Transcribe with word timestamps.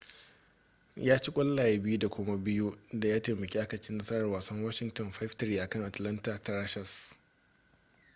ya 0.95 1.17
ci 1.19 1.31
ƙwallaye 1.31 1.77
2 1.77 1.99
da 1.99 2.09
kuma 2.09 2.35
2 2.37 2.77
da 2.93 3.07
ya 3.07 3.21
taimaka 3.21 3.61
aka 3.61 3.81
ci 3.81 3.91
a 3.91 3.95
nasarar 3.97 4.25
wasan 4.27 4.63
washington 4.63 5.11
5-3 5.11 5.61
akan 5.61 5.83
atlanta 5.83 6.37
thrashers 6.43 7.15